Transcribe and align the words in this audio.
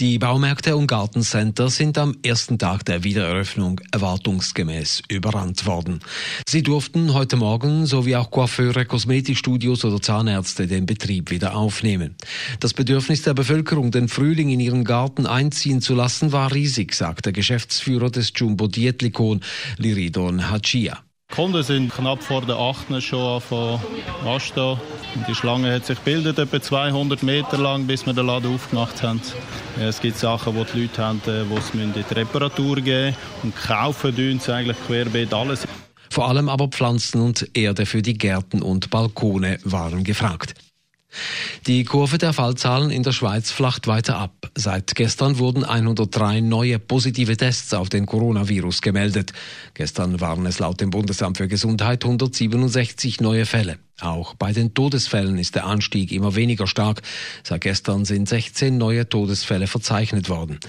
Die 0.00 0.20
Baumärkte 0.20 0.76
und 0.76 0.86
Gartencenter 0.86 1.70
sind 1.70 1.98
am 1.98 2.14
ersten 2.24 2.56
Tag 2.56 2.84
der 2.84 3.02
Wiedereröffnung 3.02 3.80
erwartungsgemäß 3.90 5.02
überrannt 5.08 5.66
worden. 5.66 5.98
Sie 6.48 6.62
durften 6.62 7.14
heute 7.14 7.34
Morgen 7.34 7.84
sowie 7.84 8.14
auch 8.14 8.30
Coiffeure, 8.30 8.84
Kosmetikstudios 8.84 9.84
oder 9.84 10.00
Zahnärzte 10.00 10.68
den 10.68 10.86
Betrieb 10.86 11.32
wieder 11.32 11.56
aufnehmen. 11.56 12.14
Das 12.60 12.74
Bedürfnis 12.74 13.22
der 13.22 13.34
Bevölkerung, 13.34 13.90
den 13.90 14.06
Frühling 14.06 14.50
in 14.50 14.60
ihren 14.60 14.84
Garten 14.84 15.26
einziehen 15.26 15.80
zu 15.80 15.96
lassen, 15.96 16.30
war 16.30 16.54
riesig, 16.54 16.94
sagt 16.94 17.26
der 17.26 17.32
Geschäftsführer 17.32 18.10
des 18.10 18.32
Jumbo 18.36 18.68
Dietlikon, 18.68 19.40
Liridon 19.78 20.48
Hachia. 20.48 21.02
Die 21.30 21.34
Kunden 21.34 21.62
sind 21.62 21.94
knapp 21.94 22.22
vor 22.22 22.40
der 22.42 22.56
8. 22.56 23.00
schon 23.00 23.40
von 23.40 23.78
anstehen. 24.26 24.78
Die 25.28 25.34
Schlange 25.34 25.72
hat 25.72 25.86
sich 25.86 25.98
gebildet, 25.98 26.38
etwa 26.38 26.60
200 26.60 27.22
Meter 27.22 27.58
lang, 27.58 27.86
bis 27.86 28.06
wir 28.06 28.12
den 28.12 28.26
Laden 28.26 28.54
aufgemacht 28.54 29.02
haben. 29.02 29.20
Es 29.78 30.00
gibt 30.00 30.16
Sachen, 30.16 30.56
die 30.56 30.64
die 30.72 30.82
Leute 30.82 31.04
haben, 31.04 31.20
äh, 31.26 31.44
die 31.72 31.82
in 31.82 31.92
die 31.92 32.14
Reparatur 32.14 32.76
geben 32.76 33.14
und 33.42 33.54
kaufen 33.54 34.14
uns 34.16 34.48
eigentlich 34.48 34.76
querbeet 34.86 35.32
alles. 35.32 35.68
Vor 36.10 36.28
allem 36.28 36.48
aber 36.48 36.68
Pflanzen 36.68 37.20
und 37.20 37.48
Erde 37.54 37.86
für 37.86 38.02
die 38.02 38.18
Gärten 38.18 38.62
und 38.62 38.90
Balkone 38.90 39.58
waren 39.64 40.02
gefragt. 40.02 40.54
Die 41.66 41.84
Kurve 41.84 42.18
der 42.18 42.32
Fallzahlen 42.32 42.90
in 42.90 43.02
der 43.02 43.12
Schweiz 43.12 43.50
flacht 43.50 43.86
weiter 43.86 44.16
ab. 44.16 44.50
Seit 44.54 44.94
gestern 44.94 45.38
wurden 45.38 45.64
103 45.64 46.40
neue 46.40 46.78
positive 46.78 47.36
Tests 47.36 47.74
auf 47.74 47.88
den 47.88 48.06
Coronavirus 48.06 48.82
gemeldet. 48.82 49.32
Gestern 49.74 50.20
waren 50.20 50.46
es 50.46 50.58
laut 50.58 50.80
dem 50.80 50.90
Bundesamt 50.90 51.38
für 51.38 51.48
Gesundheit 51.48 52.04
167 52.04 53.20
neue 53.20 53.46
Fälle. 53.46 53.78
Auch 54.00 54.34
bei 54.34 54.52
den 54.52 54.74
Todesfällen 54.74 55.38
ist 55.38 55.56
der 55.56 55.66
Anstieg 55.66 56.12
immer 56.12 56.36
weniger 56.36 56.68
stark. 56.68 57.02
Seit 57.42 57.62
gestern 57.62 58.04
sind 58.04 58.28
16 58.28 58.78
neue 58.78 59.08
Todesfälle 59.08 59.66
verzeichnet 59.66 60.28
worden. 60.28 60.60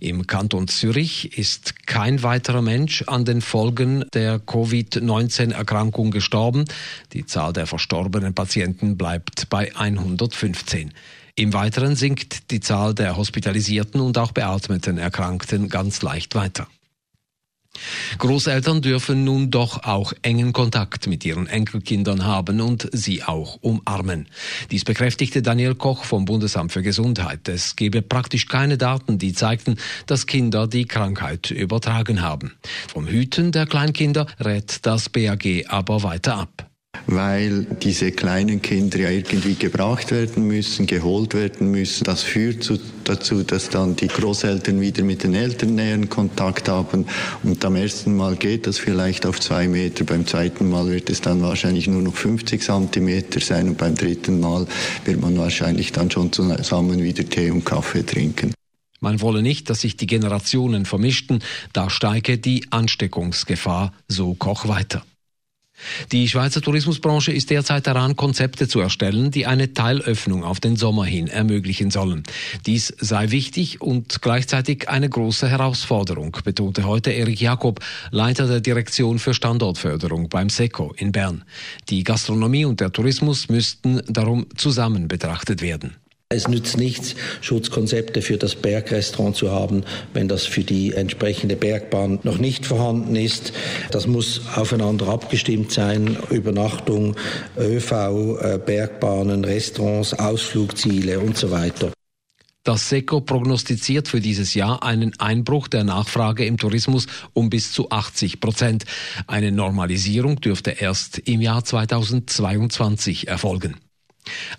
Im 0.00 0.26
Kanton 0.26 0.68
Zürich 0.68 1.38
ist 1.38 1.86
kein 1.86 2.22
weiterer 2.22 2.60
Mensch 2.60 3.02
an 3.02 3.24
den 3.24 3.40
Folgen 3.40 4.04
der 4.12 4.38
Covid-19-Erkrankung 4.38 6.10
gestorben. 6.10 6.66
Die 7.14 7.24
Zahl 7.24 7.54
der 7.54 7.66
verstorbenen 7.66 8.34
Patienten 8.34 8.98
bleibt 8.98 9.48
bei 9.48 9.74
115. 9.74 10.92
Im 11.36 11.52
Weiteren 11.52 11.96
sinkt 11.96 12.50
die 12.50 12.60
Zahl 12.60 12.94
der 12.94 13.16
hospitalisierten 13.16 14.00
und 14.00 14.18
auch 14.18 14.32
beatmeten 14.32 14.98
Erkrankten 14.98 15.68
ganz 15.68 16.02
leicht 16.02 16.34
weiter. 16.34 16.68
Großeltern 18.18 18.82
dürfen 18.82 19.24
nun 19.24 19.50
doch 19.50 19.84
auch 19.84 20.12
engen 20.22 20.52
Kontakt 20.52 21.06
mit 21.06 21.24
ihren 21.24 21.46
Enkelkindern 21.46 22.24
haben 22.24 22.60
und 22.60 22.88
sie 22.92 23.22
auch 23.22 23.58
umarmen. 23.60 24.26
Dies 24.70 24.84
bekräftigte 24.84 25.42
Daniel 25.42 25.74
Koch 25.74 26.04
vom 26.04 26.24
Bundesamt 26.24 26.72
für 26.72 26.82
Gesundheit. 26.82 27.48
Es 27.48 27.76
gebe 27.76 28.02
praktisch 28.02 28.46
keine 28.46 28.78
Daten, 28.78 29.18
die 29.18 29.32
zeigten, 29.32 29.76
dass 30.06 30.26
Kinder 30.26 30.66
die 30.66 30.86
Krankheit 30.86 31.50
übertragen 31.50 32.22
haben. 32.22 32.52
Vom 32.92 33.06
Hüten 33.06 33.52
der 33.52 33.66
Kleinkinder 33.66 34.26
rät 34.42 34.86
das 34.86 35.08
BAG 35.08 35.64
aber 35.68 36.02
weiter 36.02 36.36
ab 36.36 36.73
weil 37.06 37.66
diese 37.82 38.12
kleinen 38.12 38.62
Kinder 38.62 38.98
ja 38.98 39.10
irgendwie 39.10 39.54
gebracht 39.54 40.10
werden 40.10 40.46
müssen, 40.46 40.86
geholt 40.86 41.34
werden 41.34 41.70
müssen. 41.70 42.04
Das 42.04 42.22
führt 42.22 42.62
zu, 42.64 42.78
dazu, 43.04 43.42
dass 43.42 43.68
dann 43.68 43.96
die 43.96 44.08
Großeltern 44.08 44.80
wieder 44.80 45.04
mit 45.04 45.22
den 45.22 45.34
Eltern 45.34 45.74
näheren 45.74 46.08
Kontakt 46.08 46.68
haben. 46.68 47.06
Und 47.42 47.64
am 47.64 47.76
ersten 47.76 48.16
Mal 48.16 48.36
geht 48.36 48.66
das 48.66 48.78
vielleicht 48.78 49.26
auf 49.26 49.40
zwei 49.40 49.68
Meter, 49.68 50.04
beim 50.04 50.26
zweiten 50.26 50.70
Mal 50.70 50.88
wird 50.88 51.10
es 51.10 51.20
dann 51.20 51.42
wahrscheinlich 51.42 51.86
nur 51.86 52.02
noch 52.02 52.14
50 52.14 52.62
Zentimeter 52.62 53.40
sein 53.40 53.68
und 53.68 53.78
beim 53.78 53.94
dritten 53.94 54.40
Mal 54.40 54.66
wird 55.04 55.20
man 55.20 55.36
wahrscheinlich 55.38 55.92
dann 55.92 56.10
schon 56.10 56.32
zusammen 56.32 57.02
wieder 57.02 57.28
Tee 57.28 57.50
und 57.50 57.64
Kaffee 57.64 58.04
trinken. 58.04 58.52
Man 59.00 59.20
wolle 59.20 59.42
nicht, 59.42 59.68
dass 59.68 59.82
sich 59.82 59.98
die 59.98 60.06
Generationen 60.06 60.86
vermischten, 60.86 61.42
da 61.74 61.90
steige 61.90 62.38
die 62.38 62.64
Ansteckungsgefahr, 62.70 63.92
so 64.08 64.34
Koch 64.34 64.66
weiter. 64.66 65.04
Die 66.12 66.28
Schweizer 66.28 66.60
Tourismusbranche 66.60 67.32
ist 67.32 67.50
derzeit 67.50 67.86
daran, 67.86 68.16
Konzepte 68.16 68.68
zu 68.68 68.80
erstellen, 68.80 69.30
die 69.30 69.46
eine 69.46 69.72
Teilöffnung 69.72 70.44
auf 70.44 70.60
den 70.60 70.76
Sommer 70.76 71.04
hin 71.04 71.28
ermöglichen 71.28 71.90
sollen. 71.90 72.22
Dies 72.66 72.94
sei 72.98 73.30
wichtig 73.30 73.80
und 73.80 74.22
gleichzeitig 74.22 74.88
eine 74.88 75.08
große 75.08 75.48
Herausforderung, 75.48 76.36
betonte 76.44 76.84
heute 76.84 77.10
Erik 77.10 77.40
Jakob, 77.40 77.80
Leiter 78.10 78.46
der 78.46 78.60
Direktion 78.60 79.18
für 79.18 79.34
Standortförderung 79.34 80.28
beim 80.28 80.48
SECO 80.48 80.92
in 80.96 81.12
Bern. 81.12 81.44
Die 81.88 82.04
Gastronomie 82.04 82.64
und 82.64 82.80
der 82.80 82.92
Tourismus 82.92 83.48
müssten 83.48 84.00
darum 84.06 84.46
zusammen 84.56 85.08
betrachtet 85.08 85.62
werden. 85.62 85.96
Es 86.34 86.48
nützt 86.48 86.76
nichts, 86.76 87.14
Schutzkonzepte 87.40 88.20
für 88.20 88.36
das 88.36 88.56
Bergrestaurant 88.56 89.36
zu 89.36 89.52
haben, 89.52 89.84
wenn 90.12 90.26
das 90.26 90.44
für 90.46 90.64
die 90.64 90.92
entsprechende 90.92 91.54
Bergbahn 91.54 92.18
noch 92.24 92.38
nicht 92.38 92.66
vorhanden 92.66 93.14
ist. 93.14 93.52
Das 93.92 94.08
muss 94.08 94.42
aufeinander 94.56 95.08
abgestimmt 95.08 95.70
sein. 95.70 96.16
Übernachtung, 96.30 97.14
ÖV, 97.56 97.92
äh, 97.92 98.58
Bergbahnen, 98.58 99.44
Restaurants, 99.44 100.14
Ausflugziele 100.14 101.20
und 101.20 101.36
so 101.36 101.50
weiter. 101.50 101.92
Das 102.64 102.88
SECO 102.88 103.20
prognostiziert 103.20 104.08
für 104.08 104.22
dieses 104.22 104.54
Jahr 104.54 104.82
einen 104.82 105.12
Einbruch 105.20 105.68
der 105.68 105.84
Nachfrage 105.84 106.46
im 106.46 106.56
Tourismus 106.56 107.06
um 107.34 107.50
bis 107.50 107.72
zu 107.72 107.90
80 107.90 108.40
Prozent. 108.40 108.86
Eine 109.26 109.52
Normalisierung 109.52 110.40
dürfte 110.40 110.70
erst 110.70 111.18
im 111.18 111.42
Jahr 111.42 111.62
2022 111.62 113.28
erfolgen. 113.28 113.76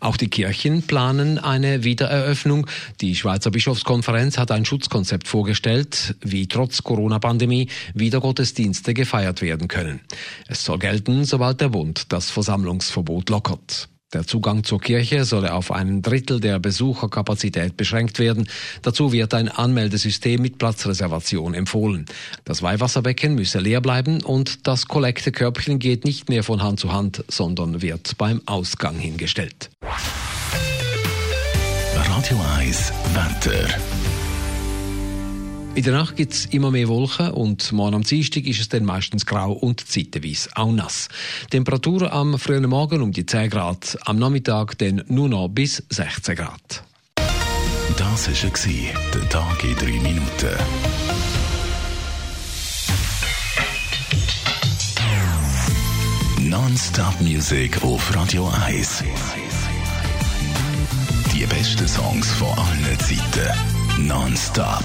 Auch 0.00 0.16
die 0.16 0.28
Kirchen 0.28 0.82
planen 0.82 1.38
eine 1.38 1.84
Wiedereröffnung. 1.84 2.66
Die 3.00 3.14
Schweizer 3.14 3.50
Bischofskonferenz 3.50 4.38
hat 4.38 4.50
ein 4.50 4.64
Schutzkonzept 4.64 5.28
vorgestellt, 5.28 6.16
wie 6.20 6.46
trotz 6.48 6.82
Corona-Pandemie 6.82 7.68
wieder 7.94 8.20
Gottesdienste 8.20 8.94
gefeiert 8.94 9.42
werden 9.42 9.68
können. 9.68 10.00
Es 10.48 10.64
soll 10.64 10.78
gelten, 10.78 11.24
sobald 11.24 11.60
der 11.60 11.68
Bund 11.70 12.12
das 12.12 12.30
Versammlungsverbot 12.30 13.30
lockert. 13.30 13.88
Der 14.14 14.26
Zugang 14.26 14.62
zur 14.62 14.80
Kirche 14.80 15.24
solle 15.24 15.52
auf 15.52 15.72
ein 15.72 16.00
Drittel 16.00 16.38
der 16.40 16.60
Besucherkapazität 16.60 17.76
beschränkt 17.76 18.20
werden. 18.20 18.48
Dazu 18.82 19.12
wird 19.12 19.34
ein 19.34 19.48
Anmeldesystem 19.48 20.40
mit 20.40 20.58
Platzreservation 20.58 21.52
empfohlen. 21.52 22.06
Das 22.44 22.62
Weihwasserbecken 22.62 23.34
müsse 23.34 23.58
leer 23.58 23.80
bleiben 23.80 24.22
und 24.22 24.68
das 24.68 24.86
Kollektekörbchen 24.86 25.80
geht 25.80 26.04
nicht 26.04 26.28
mehr 26.28 26.44
von 26.44 26.62
Hand 26.62 26.78
zu 26.78 26.92
Hand, 26.92 27.24
sondern 27.26 27.82
wird 27.82 28.16
beim 28.16 28.40
Ausgang 28.46 28.96
hingestellt. 28.96 29.70
Radio 31.94 32.40
1 32.56 32.92
Wetter. 33.14 33.68
In 35.74 35.82
der 35.82 35.92
Nacht 35.92 36.14
gibt 36.14 36.32
es 36.32 36.46
immer 36.46 36.70
mehr 36.70 36.86
Wolken 36.86 37.32
und 37.32 37.72
morgen 37.72 37.96
am 37.96 38.04
Dienstag 38.04 38.46
ist 38.46 38.60
es 38.60 38.68
dann 38.68 38.84
meistens 38.84 39.26
grau 39.26 39.50
und 39.50 39.80
zeitweise 39.88 40.48
auch 40.54 40.70
nass. 40.70 41.08
Temperatur 41.50 42.12
am 42.12 42.38
frühen 42.38 42.68
Morgen 42.68 43.02
um 43.02 43.10
die 43.10 43.26
10 43.26 43.50
Grad, 43.50 43.98
am 44.04 44.20
Nachmittag 44.20 44.78
dann 44.78 45.02
nur 45.08 45.28
noch 45.28 45.48
bis 45.48 45.82
16 45.90 46.36
Grad. 46.36 46.84
Das 47.96 48.28
war 48.28 49.00
der 49.14 49.28
Tag 49.28 49.64
in 49.64 49.74
3 49.74 49.86
Minuten. 50.00 50.56
Non-Stop 56.38 57.20
Music 57.20 57.82
auf 57.82 58.14
Radio 58.14 58.48
1. 58.64 59.02
Die 61.34 61.46
besten 61.46 61.88
Songs 61.88 62.30
von 62.32 62.56
allen 62.56 62.98
Zeiten. 63.00 64.06
Non-Stop. 64.06 64.84